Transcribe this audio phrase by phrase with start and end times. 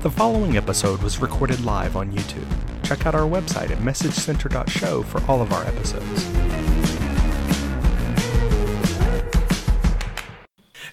[0.00, 2.46] The following episode was recorded live on YouTube.
[2.84, 6.24] Check out our website at messagecenter.show for all of our episodes.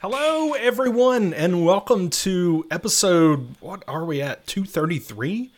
[0.01, 5.51] Hello, everyone, and welcome to episode, what are we at, 233?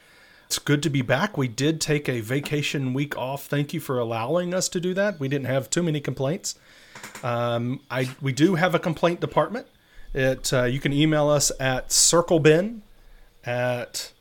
[0.47, 1.37] It's good to be back.
[1.37, 3.45] We did take a vacation week off.
[3.45, 5.19] Thank you for allowing us to do that.
[5.19, 6.55] We didn't have too many complaints.
[7.23, 9.67] Um, I we do have a complaint department.
[10.13, 12.81] It uh, you can email us at circlebin
[13.45, 14.11] at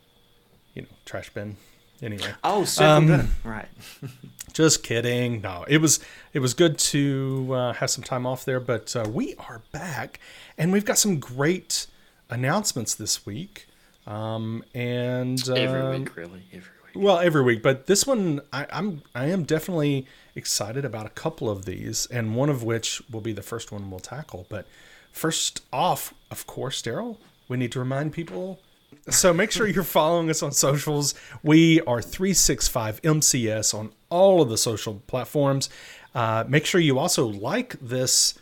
[0.73, 1.57] you know trash bin
[2.01, 2.33] anyway.
[2.43, 3.29] Oh, Um, bin.
[3.43, 3.67] Right.
[4.53, 5.41] Just kidding.
[5.41, 5.99] No, it was
[6.33, 10.19] it was good to uh, have some time off there, but uh, we are back,
[10.57, 11.87] and we've got some great
[12.29, 13.67] announcements this week.
[14.07, 16.43] Um, and Every um, week, really.
[16.53, 17.03] Every week.
[17.03, 21.49] well, every week, but this one I, I'm I am definitely excited about a couple
[21.49, 24.45] of these, and one of which will be the first one we'll tackle.
[24.47, 24.67] But
[25.11, 28.59] first off, of course, Darrell, we need to remind people.
[29.09, 31.13] So make sure you're following us on socials.
[31.43, 35.69] We are 365 MCS on all of the social platforms.
[36.15, 38.33] Uh, make sure you also like this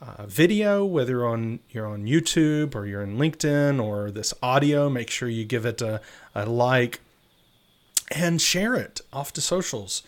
[0.00, 4.88] uh, video, whether on you're on YouTube or you're in LinkedIn or this audio.
[4.88, 6.00] Make sure you give it a,
[6.36, 7.00] a like
[8.12, 10.04] and share it off to socials.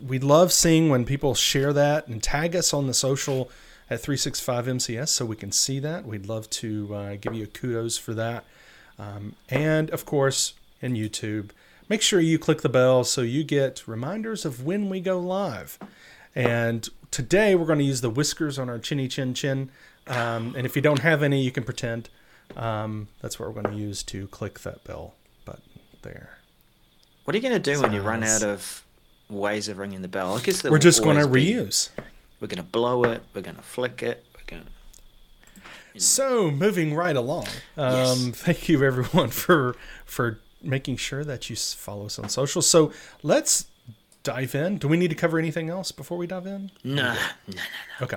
[0.00, 3.50] We love seeing when people share that and tag us on the social
[3.90, 6.06] at 365MCS so we can see that.
[6.06, 8.44] We'd love to uh, give you kudos for that.
[8.98, 11.50] Um, and of course, in YouTube,
[11.88, 15.78] make sure you click the bell so you get reminders of when we go live.
[16.34, 19.70] And today we're going to use the whiskers on our chinny chin chin.
[20.06, 22.08] Um, and if you don't have any, you can pretend.
[22.56, 25.62] Um, that's what we're going to use to click that bell button
[26.02, 26.38] there.
[27.24, 28.84] What are you going to do when you run out of
[29.28, 30.36] ways of ringing the bell?
[30.36, 31.88] I guess We're just going to always be- reuse.
[32.40, 33.22] We're going to blow it.
[33.34, 34.24] We're going to flick it.
[34.34, 34.68] We're going to.
[35.98, 37.46] So moving right along.
[37.76, 38.18] Um, Yes.
[38.36, 42.62] Thank you everyone for for making sure that you follow us on social.
[42.62, 43.66] So let's
[44.22, 44.78] dive in.
[44.78, 46.70] Do we need to cover anything else before we dive in?
[46.82, 47.14] Nah, nah,
[47.48, 47.60] nah.
[48.02, 48.16] Okay.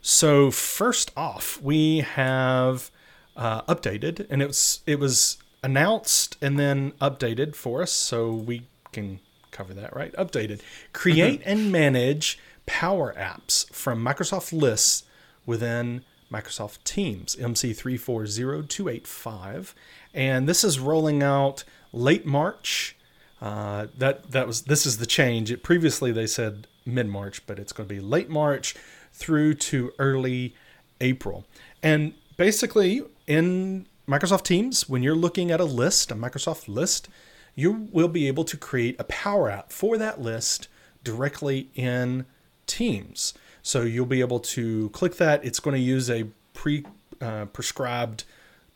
[0.00, 2.90] So first off, we have
[3.36, 8.66] uh, updated, and it was it was announced and then updated for us, so we
[8.92, 9.20] can
[9.50, 10.12] cover that right.
[10.14, 10.60] Updated,
[10.92, 15.04] create and manage Power Apps from Microsoft Lists
[15.46, 19.72] within Microsoft Teams MC340285,
[20.12, 22.96] and this is rolling out late March.
[23.40, 25.52] Uh, that that was this is the change.
[25.52, 28.74] It previously they said mid March, but it's going to be late March
[29.12, 30.54] through to early
[31.00, 31.46] April.
[31.82, 37.08] And basically, in Microsoft Teams, when you're looking at a list, a Microsoft list,
[37.54, 40.68] you will be able to create a Power App for that list
[41.02, 42.26] directly in
[42.66, 43.34] Teams.
[43.66, 45.44] So you'll be able to click that.
[45.44, 46.84] It's going to use a pre
[47.20, 48.22] uh, prescribed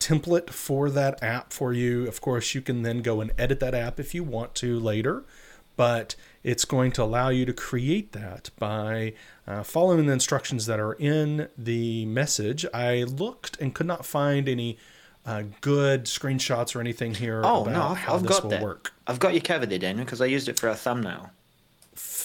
[0.00, 2.08] template for that app for you.
[2.08, 5.22] Of course, you can then go and edit that app if you want to later,
[5.76, 9.12] but it's going to allow you to create that by
[9.46, 12.66] uh, following the instructions that are in the message.
[12.74, 14.76] I looked and could not find any
[15.24, 18.50] uh, good screenshots or anything here Oh, about no, I've, how I've this got will
[18.50, 18.62] that.
[18.62, 18.92] work.
[19.06, 21.30] I've got you covered there, Daniel, because I used it for a thumbnail.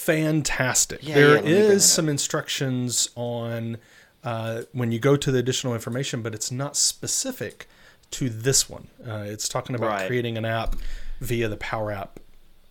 [0.06, 1.00] Fantastic.
[1.02, 3.78] Yeah, there yeah, let me bring it is some instructions on
[4.24, 7.68] uh, when you go to the additional information, but it's not specific
[8.12, 8.88] to this one.
[9.06, 10.08] Uh, it's talking about Right.
[10.08, 10.76] creating an app
[11.22, 12.20] via the Power App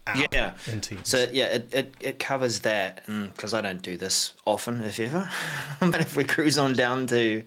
[0.06, 0.52] app Yeah.
[0.66, 1.08] in Teams.
[1.08, 5.30] So yeah, it, it, it covers that because I don't do this often, if ever.
[5.80, 7.42] but if we cruise on down to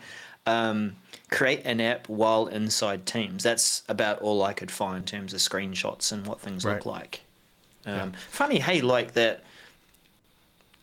[0.46, 0.96] um,
[1.30, 5.40] create an app while inside Teams, that's about all I could find in terms of
[5.40, 6.76] screenshots and what things Right.
[6.76, 7.22] look like.
[7.86, 9.44] Um, Funny, hey, like that.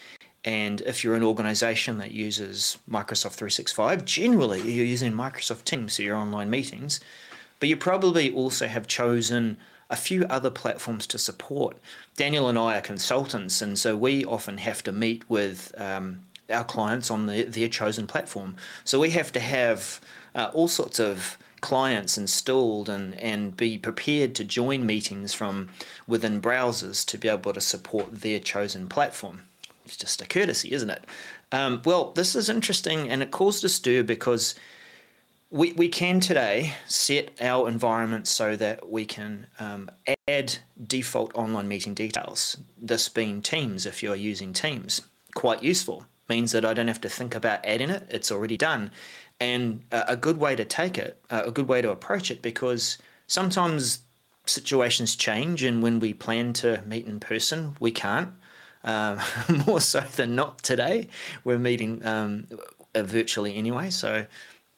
[0.45, 6.03] And if you're an organization that uses Microsoft 365, generally you're using Microsoft Teams for
[6.03, 6.99] your online meetings,
[7.61, 9.57] but you probably also have chosen
[9.93, 11.77] a few other platforms to support.
[12.17, 16.65] Daniel and I are consultants, and so we often have to meet with um, our
[16.65, 18.57] clients on the, their chosen platform.
[18.85, 20.01] So we have to have
[20.35, 25.69] uh, all sorts of clients installed and, and be prepared to join meetings from
[26.07, 29.43] within browsers to be able to support their chosen platform.
[29.85, 31.05] It's just a courtesy, isn't it?
[31.53, 34.55] Um, well, this is interesting and it caused a stir because
[35.53, 39.91] we, we can today set our environment so that we can um,
[40.27, 40.57] add
[40.87, 45.03] default online meeting details, this being Teams if you're using Teams.
[45.35, 48.91] Quite useful means that I don't have to think about adding it, it's already done.
[49.41, 52.97] And a good way to take it, a good way to approach it, because
[53.27, 53.99] sometimes
[54.47, 58.33] situations change, and when we plan to meet in person, we can't.
[58.85, 59.21] Um,
[59.67, 61.09] more so than not today,
[61.45, 62.47] we're meeting um,
[62.95, 64.27] virtually anyway, so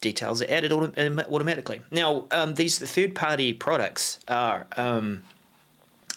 [0.04, 1.80] details are added autom- automatically.
[1.90, 5.24] Now, um, these third party products are um,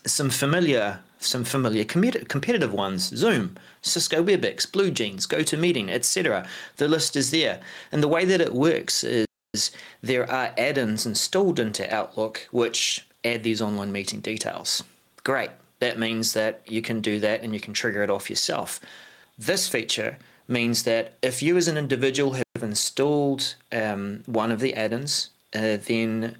[0.05, 6.47] some familiar some familiar competitive ones Zoom, Cisco WebEx, BlueJeans, GoToMeeting, etc.
[6.75, 7.59] The list is there.
[7.91, 9.27] And the way that it works is
[10.03, 14.83] there are add ins installed into Outlook which add these online meeting details.
[15.23, 15.49] Great.
[15.79, 18.79] That means that you can do that and you can trigger it off yourself.
[19.39, 20.17] This feature
[20.47, 25.29] means that if you as an individual have installed um, one of the add ins,
[25.53, 26.37] uh, then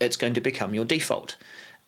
[0.00, 1.36] it's going to become your default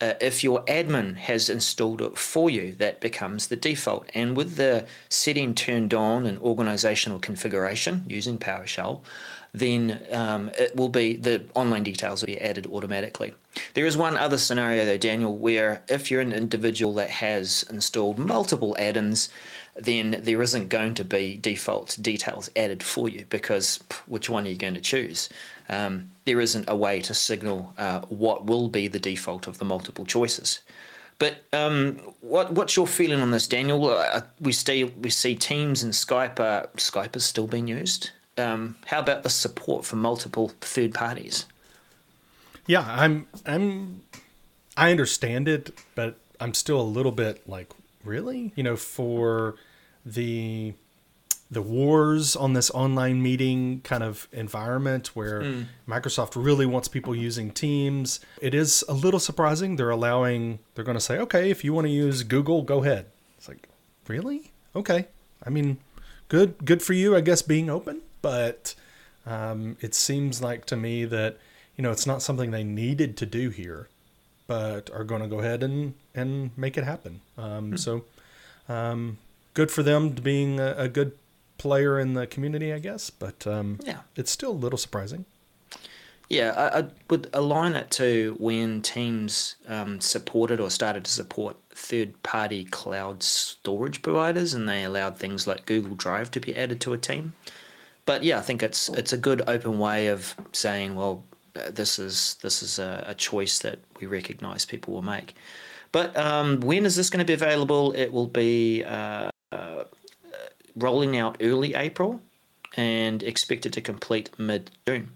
[0.01, 4.09] uh, if your admin has installed it for you, that becomes the default.
[4.15, 9.01] And with the setting turned on and organizational configuration using PowerShell,
[9.53, 13.35] then um, it will be the online details will be added automatically.
[13.75, 18.19] There is one other scenario though, Daniel, where if you're an individual that has installed
[18.19, 19.29] multiple add-ins,
[19.85, 24.51] then there isn't going to be default details added for you because which one are
[24.51, 25.29] you going to choose?
[25.71, 29.65] um, there isn't a way to signal uh, what will be the default of the
[29.65, 30.61] multiple choices.
[31.19, 33.89] But um, what what's your feeling on this, Daniel?
[33.89, 36.41] Uh, we see we see Teams and Skype.
[36.41, 38.11] Uh, Skype is still being used.
[38.37, 41.47] Um, how about the support for multiple third parties?
[42.67, 44.03] Yeah, I'm I'm
[44.77, 47.71] I understand it, but I'm still a little bit like,
[48.03, 49.57] really, you know, for
[50.15, 50.75] the
[51.51, 55.67] the wars on this online meeting kind of environment where mm.
[55.89, 58.21] Microsoft really wants people using Teams.
[58.41, 59.75] It is a little surprising.
[59.75, 63.07] They're allowing, they're going to say, okay, if you want to use Google, go ahead.
[63.37, 63.69] It's like,
[64.07, 64.53] really?
[64.77, 65.09] Okay.
[65.45, 65.79] I mean,
[66.29, 68.03] good, good for you, I guess, being open.
[68.23, 68.77] But
[69.27, 71.37] um, it seems like to me that,
[71.77, 73.89] you know, it's not something they needed to do here,
[74.47, 77.23] but are going to go ahead and, and make it happen.
[77.37, 77.79] Um, mm.
[77.79, 78.05] So,
[78.69, 79.19] um,
[79.55, 81.13] good for them being a, a good
[81.59, 83.11] player in the community, I guess.
[83.11, 85.25] But um, yeah, it's still a little surprising.
[86.29, 91.57] Yeah, I, I would align it to when teams um, supported or started to support
[91.75, 96.93] third-party cloud storage providers, and they allowed things like Google Drive to be added to
[96.93, 97.33] a team.
[98.07, 101.25] But yeah, I think it's it's a good open way of saying, well,
[101.57, 105.35] uh, this is this is a, a choice that we recognise people will make.
[105.93, 107.93] But um, when is this going to be available?
[107.93, 109.30] It will be uh,
[110.83, 112.21] rolling out early April
[112.77, 115.11] and expected to complete mid June.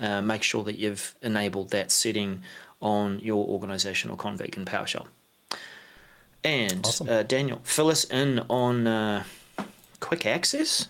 [0.00, 2.42] Uh, make sure that you've enabled that setting
[2.80, 5.06] on your organizational config in PowerShell.
[6.44, 7.08] And awesome.
[7.08, 9.24] uh, Daniel, fill us in on uh,
[10.00, 10.88] quick access.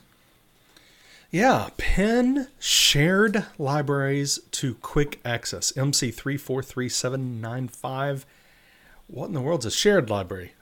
[1.31, 5.73] Yeah, pin shared libraries to quick access.
[5.73, 8.25] MC343795.
[9.07, 10.53] What in the world's a shared library?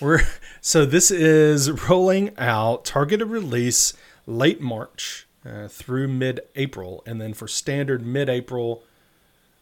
[0.00, 0.22] We're
[0.60, 3.94] so this is rolling out targeted release
[4.26, 8.82] late March uh, through mid April, and then for standard mid April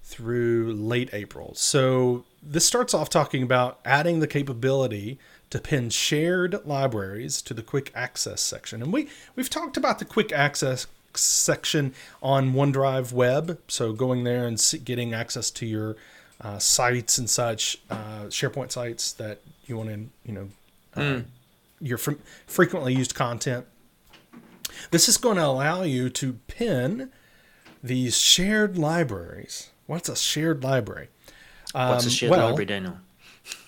[0.03, 1.55] through late April.
[1.55, 5.19] So this starts off talking about adding the capability
[5.51, 8.83] to pin shared libraries to the quick access section.
[8.83, 13.59] And we we've talked about the quick access section on OneDrive Web.
[13.69, 15.97] So going there and getting access to your
[16.41, 20.49] uh, sites and such, uh, SharePoint sites that you want to, you know,
[20.97, 21.21] uh,
[21.81, 22.13] your fr-
[22.47, 23.67] frequently used content.
[24.91, 27.11] This is going to allow you to pin
[27.83, 29.71] these shared libraries.
[29.87, 31.09] What's a shared library?
[31.73, 32.99] What's a Um, shared well, library, Daniel?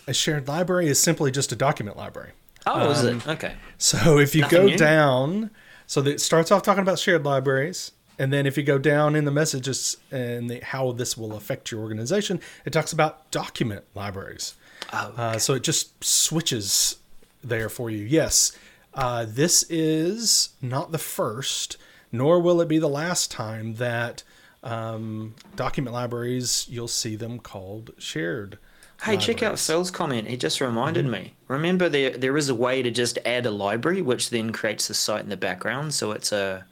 [0.07, 2.33] A shared library is simply just a document library.
[2.67, 3.27] Oh, is it?
[3.27, 3.55] Okay.
[3.79, 4.77] So if you Nothing go new?
[4.77, 5.51] down,
[5.87, 9.25] so it starts off talking about shared libraries, and then if you go down in
[9.25, 14.55] the messages and the, how this will affect your organization, it talks about document libraries.
[14.93, 16.97] Oh, Uh, so it just switches
[17.45, 18.05] there for you.
[18.05, 18.53] Yes,
[18.95, 21.77] uh, this is not the first,
[22.11, 24.23] nor will it be the last time that
[24.63, 28.59] um, document libraries you'll see them called shared.
[29.03, 29.61] Hey, check out.
[29.61, 30.27] Phil's comment.
[30.27, 31.13] He just reminded Mm-hmm.
[31.13, 31.35] me.
[31.47, 34.95] Remember, there there is a way to just add a library, which then creates the
[34.95, 35.95] site in the background.
[35.95, 36.65] So it's a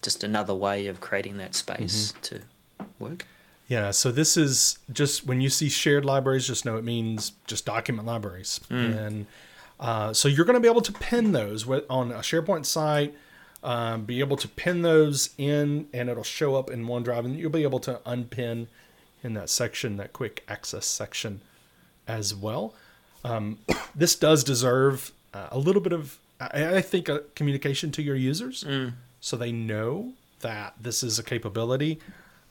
[0.00, 2.20] just another way of creating that space Mm-hmm.
[2.22, 2.40] to
[3.00, 3.26] work.
[3.66, 7.64] Yeah, so this is just when you see shared libraries, just know it means just
[7.64, 8.60] document libraries.
[8.98, 9.26] And
[9.80, 13.14] uh, so you're going to be able to pin those on a SharePoint site,
[13.62, 17.50] um, be able to pin those in, and it'll show up in OneDrive, and you'll
[17.50, 18.68] be able to unpin
[19.22, 21.40] in that section, that quick access section
[22.06, 22.74] as well.
[23.24, 23.58] Um,
[23.94, 28.16] this does deserve uh, a little bit of, I, I think, uh communication to your
[28.16, 28.62] users
[29.20, 31.98] so they know that this is a capability.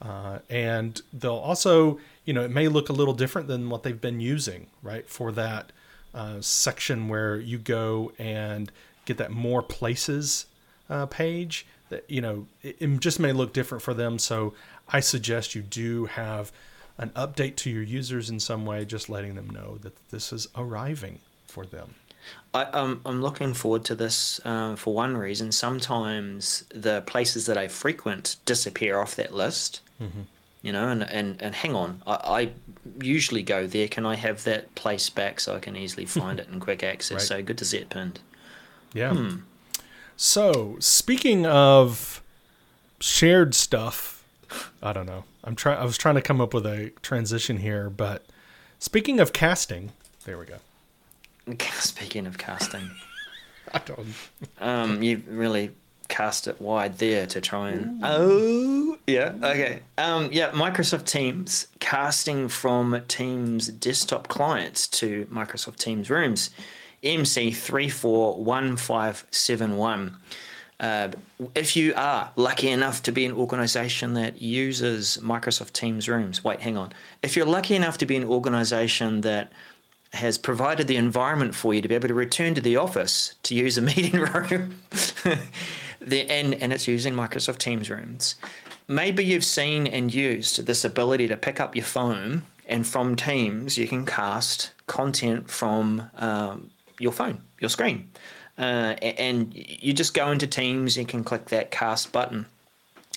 [0.04, 4.02] Uh, and they'll also, you know, it may look a little different than what they've
[4.02, 5.10] been using, right?
[5.10, 5.72] For that
[6.14, 8.72] uh, section where you go and
[9.06, 10.46] get that more places
[10.90, 14.20] uh, page, that, you know, it, it just may look different for them.
[14.20, 14.54] So
[14.90, 16.52] I suggest you do have
[16.98, 20.48] an update to your users in some way, just letting them know that this is
[20.56, 21.96] arriving for them.
[22.54, 25.52] I, um, I'm looking forward to this uh, for one reason.
[25.52, 29.82] Sometimes the places that I frequent disappear off that list.
[30.02, 30.22] Mm-hmm.
[30.62, 32.52] You know, and, and, and hang on, I, I
[33.02, 33.90] usually go there.
[33.90, 37.16] Can I have that place back so I can easily find it in quick access?
[37.16, 37.22] Right.
[37.22, 38.20] So good to see it pinned.
[38.94, 39.32] Yeah.
[40.16, 42.22] So speaking of
[43.00, 44.24] shared stuff,
[44.82, 45.26] I don't know.
[45.44, 45.80] I'm trying.
[45.80, 48.26] I was trying to come up with a transition here, but
[48.80, 49.92] speaking of casting,
[50.26, 50.58] there we go.
[51.80, 52.90] Speaking of casting,
[53.74, 54.08] I don't.
[54.60, 55.72] um, you really
[56.08, 58.00] cast it wide there to try and.
[58.04, 59.34] Oh, yeah.
[59.42, 59.80] Okay.
[59.98, 60.52] Um, yeah.
[60.52, 66.52] Microsoft Teams casting from Teams desktop clients to Microsoft Teams rooms,
[67.04, 70.18] MC three four one five seven one.
[70.80, 71.10] Uh,
[71.56, 76.60] if you are lucky enough to be an organization that uses Microsoft Teams rooms, wait,
[76.60, 76.92] hang on.
[77.22, 79.52] If you're lucky enough to be an organization that
[80.14, 83.56] has provided the environment for you to be able to return to the office to
[83.56, 84.80] use a meeting room,
[86.00, 88.36] the, and, and it's using Microsoft Teams rooms.
[88.88, 93.78] Maybe you've seen and used this ability to pick up your phone and from Teams
[93.78, 98.10] you can cast content from um, your phone, your screen.
[98.58, 102.46] Uh, and you just go into Teams, you can click that cast button.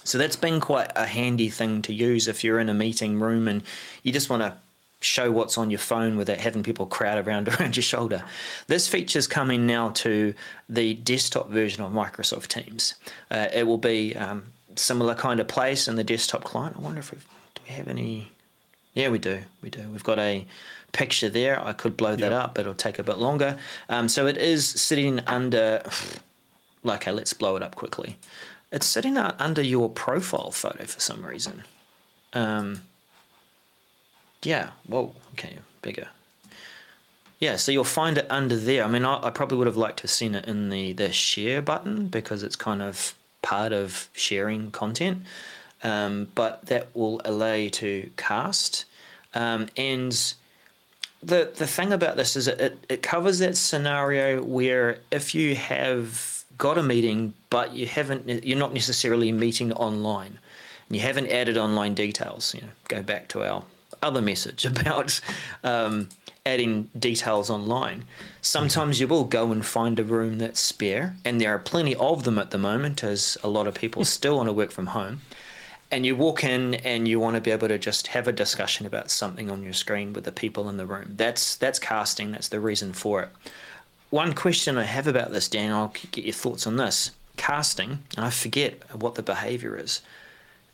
[0.05, 3.49] So that's been quite a handy thing to use if you're in a meeting room
[3.49, 3.63] and
[4.03, 4.57] you just want to
[5.01, 8.25] show what's on your phone without having people crowd around around your shoulder.
[8.67, 10.35] This feature is coming now to
[10.69, 12.95] the desktop version of Microsoft Teams.
[13.31, 16.77] Uh, it will be um, similar kind of place in the desktop client.
[16.77, 18.31] I wonder if we do we have any.
[18.95, 19.41] Yeah, we do.
[19.63, 19.83] We do.
[19.91, 20.47] We've got a
[20.93, 21.63] picture there.
[21.63, 22.43] I could blow that Yep.
[22.43, 22.55] up.
[22.55, 23.59] But it'll take a bit longer.
[23.91, 25.83] Um, so it is sitting under.
[26.87, 28.17] Okay, let's blow it up quickly.
[28.71, 31.65] It's sitting under your profile photo for some reason.
[32.33, 32.83] Um,
[34.47, 34.71] yeah.
[34.87, 35.15] Whoa.
[35.33, 35.59] Okay.
[35.83, 36.09] Bigger.
[37.41, 37.57] Yeah.
[37.57, 38.85] So you'll find it under there.
[38.85, 41.13] I mean, I, I probably would have liked to have seen it in the the
[41.13, 45.23] share button because it's kind of part of sharing content.
[45.83, 48.87] Um, but that will allow you to cast.
[49.35, 50.35] Um, and
[51.23, 56.45] the the thing about this is it, it, covers that scenario where if you have
[56.57, 60.39] got a meeting but you haven't you're not necessarily meeting online
[60.89, 63.63] and you haven't added online details you know go back to our
[64.07, 65.21] other message about
[65.65, 66.09] um,
[66.45, 68.05] adding details online
[68.41, 72.25] sometimes you will go and find a room that's spare and there are plenty of
[72.25, 75.21] them at the moment as a lot of people still want to work from home
[75.91, 78.87] and you walk in and you want to be able to just have a discussion
[78.87, 81.15] about something on your screen with the people in the room.
[81.17, 82.33] That's that's casting.
[82.33, 83.29] That's the reason for it.
[84.11, 87.11] One question I have about this, Dan, I'll get your thoughts on this.
[87.37, 90.01] Casting, and I forget what the behavior is.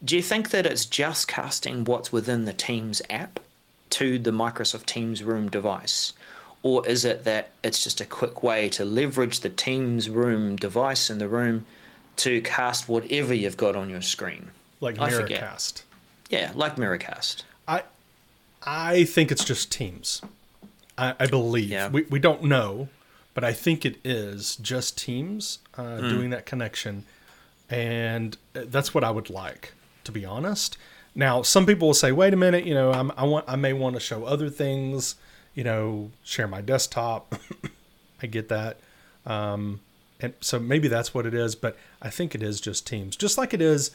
[0.05, 3.39] Do you think that it's just casting what's within the Teams app
[3.91, 6.13] to the Microsoft Teams Room device?
[6.65, 11.11] Or is it that it's just a quick way to leverage the Teams Room device
[11.11, 11.67] in the room
[12.17, 14.51] to cast whatever you've got on your screen.
[14.81, 14.97] Like.
[14.97, 15.83] Miracast.
[16.31, 17.43] Yeah, like Miracast.
[17.69, 17.83] I
[18.65, 20.23] I think it's just Teams.
[20.97, 21.71] I, I believe.
[21.71, 21.89] Yeah.
[21.89, 22.89] We we don't know,
[23.35, 26.09] but I think it is just Teams uh, Hmm.
[26.09, 27.05] doing that connection,
[27.71, 29.73] and uh, that's what I would like,
[30.05, 30.77] to be honest.
[31.15, 33.73] Now, some people will say, "Wait a minute, you know, I'm, I want, I may
[33.73, 35.17] want to show other things,
[35.55, 37.35] you know, share my desktop."
[38.23, 38.79] I get that,
[39.27, 39.81] um,
[40.21, 41.55] and so maybe that's what it is.
[41.55, 43.91] But I think it is just Teams, just like it is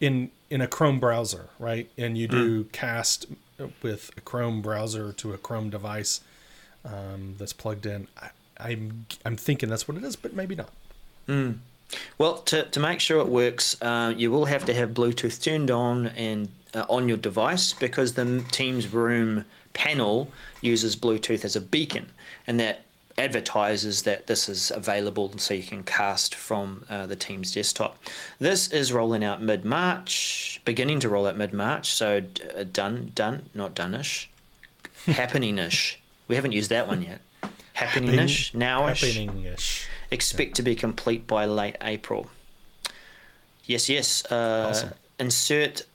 [0.00, 1.90] in in a Chrome browser, right?
[1.96, 3.26] And you do cast
[3.82, 6.20] with a Chrome browser to a Chrome device
[6.84, 8.08] um, that's plugged in.
[8.20, 10.70] I, I'm I'm thinking that's what it is, but maybe not.
[12.18, 15.70] Well, to, to make sure it works, uh, you will have to have Bluetooth turned
[15.70, 20.30] on and uh, on your device because the Teams Room panel
[20.60, 22.10] uses Bluetooth as a beacon,
[22.46, 22.84] and that
[23.18, 28.02] advertises that this is available so you can cast from uh, the Teams desktop.
[28.38, 32.64] This is rolling out mid March, beginning to roll out mid March, so d- uh,
[32.72, 34.30] done, done, not done-ish,
[35.06, 35.98] happening-ish.
[36.28, 37.20] We haven't used that one yet.
[37.74, 39.88] Happening-ish, now-ish Happening-ish.
[40.10, 42.28] Expect to be complete by late April.
[43.64, 44.24] Yes, yes.
[44.30, 44.90] Uh, Awesome.
[45.18, 45.86] Insert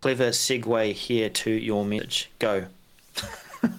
[0.00, 2.30] clever segue here to your message.
[2.38, 2.66] Go.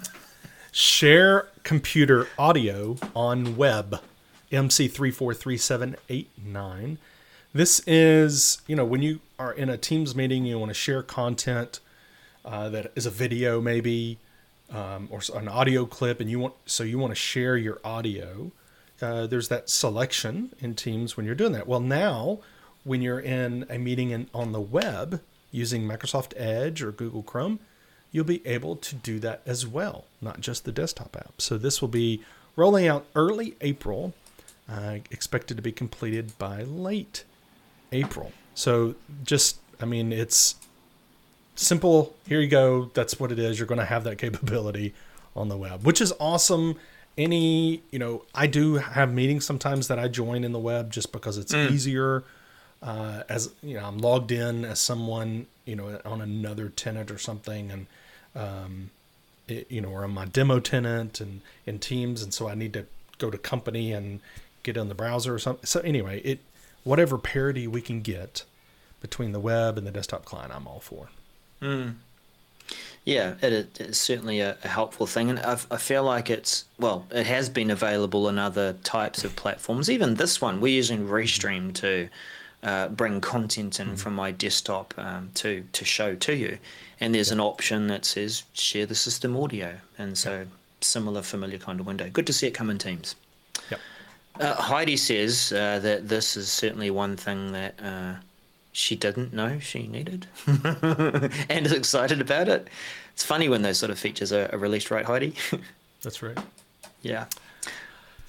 [0.72, 4.00] Share computer audio on web.
[4.51, 6.98] MC343789.
[7.54, 11.01] This is, you know, when you are in a Teams meeting, you want to share
[11.04, 11.80] content
[12.44, 14.18] uh, that is a video, maybe,
[14.72, 18.51] um, or an audio clip, and you want so you want to share your audio.
[19.02, 21.68] Uh, there's that selection in Teams when you're doing that.
[21.68, 22.40] Well, now
[22.84, 25.22] when you're in a meeting in, on the web
[25.52, 27.60] using Microsoft Edge or Google Chrome,
[28.12, 31.42] you'll be able to do that as well, not just the desktop app.
[31.42, 32.22] So this will be
[32.56, 34.14] rolling out early April,
[34.70, 37.25] uh, expected to be completed by late
[37.92, 38.32] April.
[38.54, 40.56] So just, I mean, it's
[41.56, 42.16] simple.
[42.28, 42.92] Here you go.
[42.94, 43.60] That's what it is.
[43.60, 44.94] You're going to have that capability
[45.36, 46.78] on the web, which is awesome.
[47.17, 51.12] Any, you know, I do have meetings sometimes that I join in the web just
[51.12, 52.23] because it's easier.
[52.82, 57.17] Uh, as you know, I'm logged in as someone, you know, on another tenant or
[57.17, 57.88] something, and
[58.36, 58.89] um,
[59.47, 62.73] it, you know, or I'm my demo tenant and in Teams, and so I need
[62.73, 62.86] to
[63.17, 64.19] go to company and
[64.63, 65.65] get in the browser or something.
[65.65, 66.39] So anyway, it
[66.84, 68.43] whatever parity we can get
[69.01, 71.10] between the web and the desktop client, I'm all for.
[73.06, 76.65] Yeah, it, it- it's certainly a, a helpful thing, and I, I feel like it's
[76.80, 79.89] well, it has been available in other types of platforms.
[79.89, 82.10] Even this one, we're using Restream to
[82.63, 86.58] uh, bring content in from my desktop um, to to show to you,
[86.99, 90.47] and there's an option that says share the system audio, and so
[90.82, 92.10] similar, familiar kind of window.
[92.10, 93.15] Good to see it come in Teams.
[93.69, 93.80] Yep.
[94.39, 98.15] Uh, Heidi says uh, that this is certainly one thing that uh,
[98.76, 102.68] she didn't know she needed and is excited about it.
[103.14, 105.36] It's funny when those sort of features are, are released, right, Heidi?
[106.02, 106.38] That's right.
[107.02, 107.26] yeah.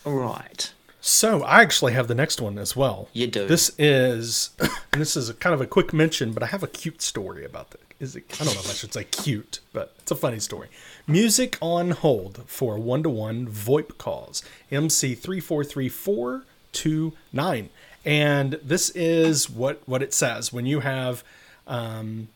[0.05, 0.73] All right.
[1.01, 3.09] So I actually have the next one as well.
[3.13, 3.49] You do.
[3.49, 4.71] This is, and
[5.03, 7.71] this is a kind of a quick mention, but I have a cute story about
[7.71, 7.81] that.
[7.99, 8.25] Is it?
[8.41, 10.69] I don't know if I should say cute, but it's a funny story.
[11.09, 14.43] Music on hold for one-to-one VoIP calls.
[14.71, 17.71] MC three four three four two nine,
[18.07, 21.23] and this is what what it says when you have.
[21.67, 22.29] Um,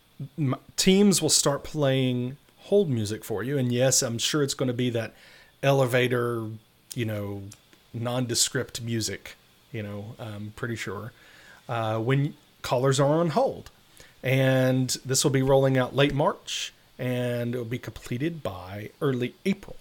[0.75, 4.73] teams will start playing hold music for you, and yes, I'm sure it's going to
[4.73, 5.13] be that
[5.63, 6.47] elevator,
[6.93, 7.43] you know,
[7.93, 9.35] nondescript music.
[9.71, 11.13] You know, I'm pretty sure
[11.69, 13.71] uh, when callers are on hold,
[14.21, 19.33] and this will be rolling out late March, and it will be completed by early
[19.45, 19.77] April.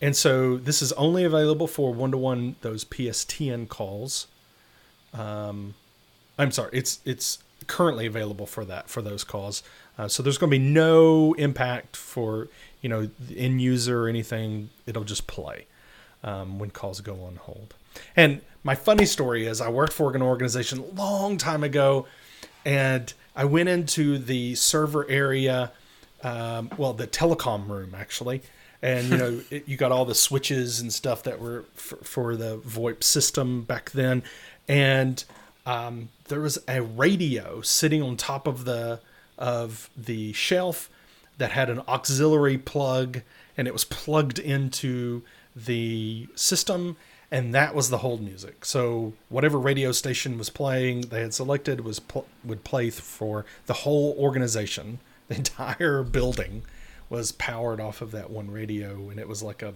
[0.00, 4.26] And so this is only available for one-to-one those PSTN calls.
[5.14, 5.74] Um,
[6.38, 9.62] I'm sorry, it's it's currently available for that for those calls.
[9.98, 12.48] Uh, so there's going to be no impact for
[12.80, 14.70] you know the end user or anything.
[14.86, 15.66] It'll just play
[16.24, 17.74] um, when calls go on hold.
[18.16, 22.06] And my funny story is I worked for an organization a long time ago,
[22.64, 25.72] and I went into the server area,
[26.22, 28.42] um, well, the telecom room actually,
[28.80, 32.36] and you know it, you got all the switches and stuff that were for, for
[32.36, 34.22] the VoIP system back then,
[34.72, 35.22] and
[35.66, 39.00] um, there was a radio sitting on top of the
[39.36, 40.88] of the shelf
[41.36, 43.20] that had an auxiliary plug
[43.56, 45.22] and it was plugged into
[45.54, 46.96] the system
[47.30, 48.64] and that was the hold music.
[48.64, 53.74] So whatever radio station was playing they had selected was pl- would play for the
[53.74, 54.98] whole organization.
[55.28, 56.62] The entire building
[57.08, 59.72] was powered off of that one radio and it was like a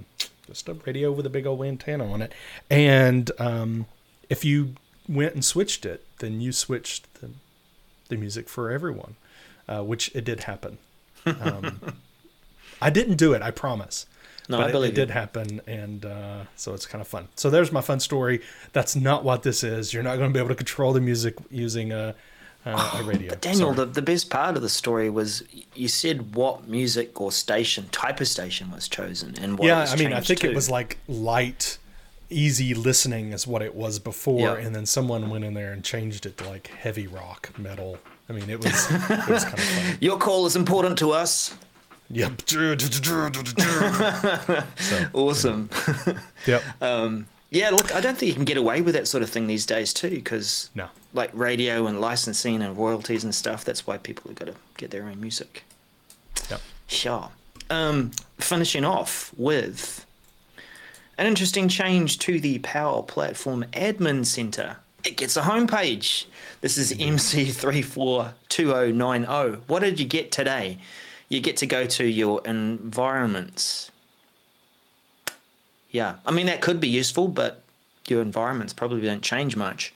[0.46, 2.32] just a radio with a big old antenna on it.
[2.68, 3.87] And um,
[4.28, 4.74] if you
[5.09, 7.31] went and switched it, then you switched the,
[8.09, 9.16] the music for everyone,
[9.69, 10.79] uh, which it did happen.
[11.25, 11.81] Um,
[12.83, 14.07] I didn't do it, I promise.
[14.49, 17.29] No, but I it- believe it, did happen, and uh, so it's kind of fun.
[17.35, 18.42] So there's my fun story.
[18.73, 19.92] That's not what this is.
[19.92, 22.14] You're not going to be able to control the music using a,
[22.64, 23.31] a, a radio.
[23.31, 23.87] But Daniel, Sorry.
[23.87, 25.42] the, the best part of the story was
[25.75, 29.87] you said what music or station, type of station was chosen and what it yeah,
[29.90, 31.79] I mean, I think it was like light,
[32.31, 34.67] easy listening is what it was before, Yeah.
[34.67, 37.99] and then someone went in there and changed it to like heavy rock, metal.
[38.29, 39.97] I mean, it was it was kind of fun.
[40.01, 41.55] Your call is important to us.
[42.11, 42.43] Yep.
[44.77, 45.71] so, Awesome.
[46.47, 46.62] yep.
[46.81, 49.47] Um, yeah, look, I don't think you can get away with that sort of thing
[49.47, 50.89] these days too, because No.
[51.15, 53.65] like radio and licensing and royalties and stuff.
[53.65, 55.65] That's why people have got to get their own music.
[56.51, 56.61] Yep.
[56.87, 57.31] Sure.
[57.71, 60.06] Um, finishing off with
[61.18, 64.76] an interesting change to the Power Platform Admin Center.
[65.05, 66.26] It gets a homepage.
[66.61, 69.61] This is MC342090.
[69.66, 70.79] What did you get today?
[71.29, 73.90] You get to go to your environments.
[75.90, 77.62] Yeah, I mean, that could be useful, but
[78.09, 79.94] your environments probably don't change much.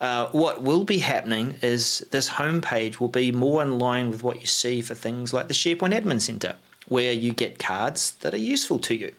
[0.00, 4.40] Uh, what will be happening is this homepage will be more in line with what
[4.40, 6.54] you see for things like the SharePoint Admin Center,
[6.88, 9.12] where you get cards that are useful to you.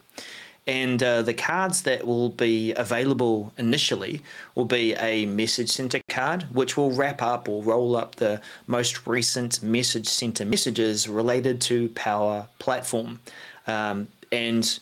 [0.68, 4.22] And uh, the cards that will be available initially
[4.54, 9.06] will be a message center card, which will wrap up or roll up the most
[9.06, 13.18] recent message center messages related to Power Platform.
[13.66, 14.78] Um, and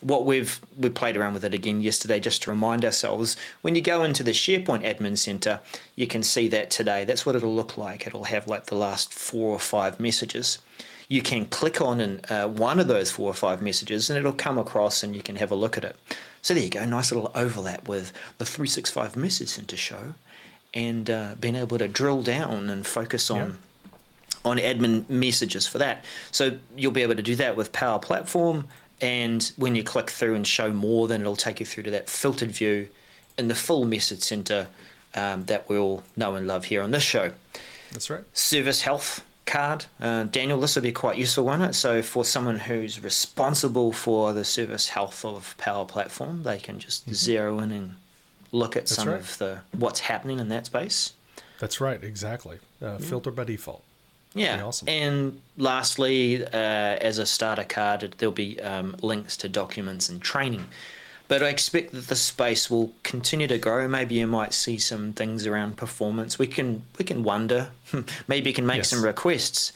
[0.00, 3.80] what we've we played around with it again yesterday just to remind ourselves when you
[3.80, 5.58] go into the SharePoint admin center
[5.96, 7.04] you can see that today.
[7.04, 8.06] That's what it'll look like.
[8.06, 10.58] It'll have like the last four or five messages
[11.08, 14.32] you can click on an, uh, one of those four or five messages and it'll
[14.32, 15.96] come across and you can have a look at it
[16.42, 20.14] so there you go nice little overlap with the 365 message center show
[20.74, 23.58] and uh, being able to drill down and focus on
[24.44, 26.04] on admin messages for that.
[26.30, 28.66] So you'll be able to do that with Power Platform.
[29.00, 32.08] And when you click through and show more, then it'll take you through to that
[32.08, 32.88] filtered view
[33.36, 34.68] in the full message center
[35.14, 37.32] um, that we all know and love here on this show.
[37.92, 38.24] That's right.
[38.32, 39.86] Service health card.
[40.00, 41.74] Uh, Daniel, this will be quite useful, won't it?
[41.74, 47.12] So for someone who's responsible for the service health of Power Platform, they can just
[47.12, 47.94] zero in and
[48.52, 49.20] look at some right.
[49.20, 51.14] of the what's happening in that space.
[51.58, 52.02] That's right.
[52.04, 52.58] Exactly.
[52.80, 52.98] Uh.
[52.98, 53.82] Filter by default.
[54.34, 54.62] Yeah.
[54.62, 54.88] Awesome.
[54.88, 60.66] And lastly, uh, as a starter card, there'll be um, links to documents and training.
[61.28, 63.86] But I expect that the space will continue to grow.
[63.86, 66.38] Maybe you might see some things around performance.
[66.38, 67.68] We can we can wonder.
[68.28, 68.88] Maybe you can make Yes.
[68.88, 69.72] some requests.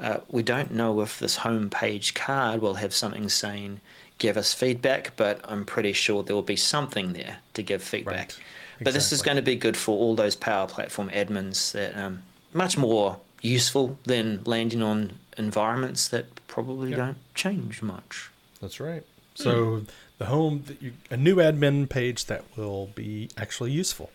[0.00, 3.80] Uh, we don't know if this homepage card will have something saying
[4.18, 8.32] "give us feedback," but I'm pretty sure there will be something there to give feedback.
[8.32, 8.38] Right.
[8.82, 12.22] But this is going to be good for all those Power Platform admins that um,
[12.52, 16.98] much more useful than landing on environments that probably Yep.
[16.98, 18.28] don't change much.
[18.60, 19.02] That's right.
[19.34, 19.82] So
[20.18, 24.10] the home, that you, a new admin page that will be actually useful.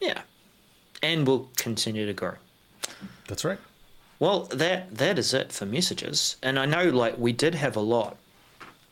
[0.00, 0.22] Yeah,
[1.02, 2.34] and will continue to grow.
[3.26, 3.58] That's right.
[4.18, 7.80] Well, that that is it for messages, and I know like we did have a
[7.80, 8.16] lot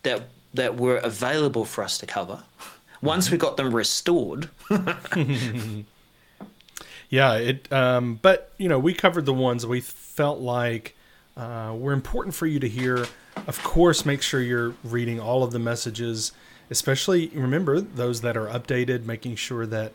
[0.03, 2.45] that that were available for us to cover.
[3.03, 4.49] Once we got them restored,
[7.09, 7.35] Yeah.
[7.35, 7.73] It.
[7.73, 8.19] Um.
[8.21, 10.97] But you know, we covered the ones we felt like
[11.37, 13.07] uh, were important for you to hear.
[13.47, 16.33] Of course, make sure you're reading all of the messages,
[16.71, 19.93] especially remember those that are updated, making sure that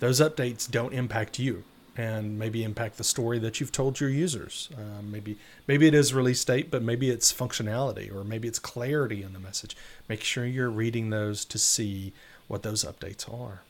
[0.00, 1.64] those updates don't impact you
[1.96, 4.70] and maybe impact the story that you've told your users.
[4.76, 9.22] Um, maybe maybe it is release date, but maybe it's functionality or maybe it's clarity
[9.22, 9.76] in the message.
[10.08, 12.12] Make sure you're reading those to see
[12.48, 13.62] what those updates are.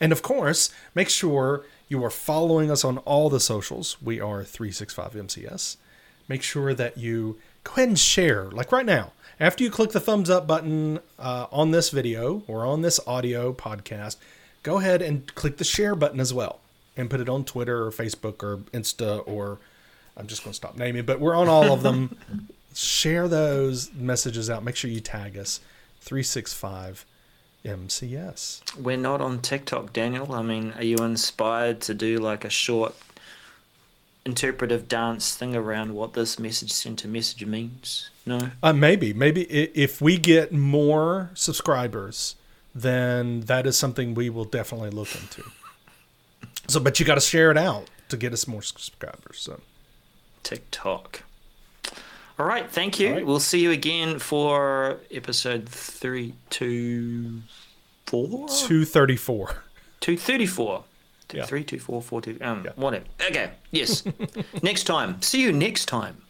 [0.00, 3.96] And of course, make sure you are following us on all the socials.
[4.02, 5.76] We are 365MCS.
[6.28, 9.12] Make sure that you go ahead and share, like right now.
[9.38, 13.52] After you click the thumbs up button uh, on this video or on this audio
[13.52, 14.16] podcast,
[14.62, 16.60] go ahead and click the share button as well
[16.96, 19.58] and put it on Twitter or Facebook or Insta or
[20.16, 22.16] I'm just going to stop naming, but we're on all of them.
[22.74, 24.62] share those messages out.
[24.62, 25.60] Make sure you tag us
[26.00, 27.04] 365
[27.64, 28.78] MCS.
[28.78, 30.32] we're not on TikTok, Daniel.
[30.32, 32.94] I mean, are you inspired to do like a short
[34.26, 38.10] interpretive dance thing around what this message center message means?
[38.26, 38.50] No.
[38.62, 42.34] Uh, maybe, maybe if we get more subscribers,
[42.74, 45.42] then that is something we will definitely look into.
[46.68, 49.38] So, but you got to share it out to get us more subscribers.
[49.38, 49.60] So,
[50.42, 51.22] TikTok.
[52.40, 53.12] All right, thank you.
[53.12, 53.26] Right.
[53.26, 57.42] We'll see you again for episode three, two,
[58.04, 59.62] four, two thirty four.
[60.00, 60.82] two thirty-four.
[61.28, 61.46] Two, yeah.
[61.46, 62.72] three, two, four, four, two, um, yeah.
[62.76, 63.04] whatever.
[63.28, 64.04] Okay, yes.
[64.62, 65.20] next time.
[65.22, 66.22] See you next time.